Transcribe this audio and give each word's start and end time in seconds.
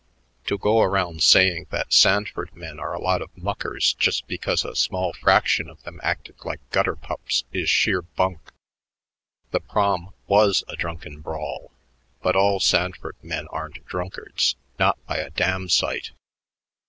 To 0.47 0.57
go 0.57 0.81
around 0.81 1.21
saying 1.21 1.67
that 1.69 1.93
Sanford 1.93 2.55
men 2.55 2.79
are 2.79 2.95
a 2.95 2.99
lot 2.99 3.21
of 3.21 3.29
muckers 3.37 3.93
just 3.93 4.25
because 4.25 4.65
a 4.65 4.75
small 4.75 5.13
fraction 5.13 5.69
of 5.69 5.83
them 5.83 5.99
acted 6.01 6.43
like 6.43 6.59
gutter 6.71 6.95
pups 6.95 7.43
is 7.53 7.69
sheer 7.69 8.01
bunk. 8.01 8.39
The 9.51 9.59
Prom 9.59 10.11
was 10.25 10.63
a 10.67 10.75
drunken 10.75 11.19
brawl, 11.21 11.69
but 12.23 12.35
all 12.35 12.59
Sanford 12.59 13.17
men 13.21 13.47
aren't 13.49 13.85
drunkards 13.85 14.55
not 14.79 14.97
by 15.05 15.17
a 15.17 15.29
damn 15.29 15.69
sight." 15.69 16.09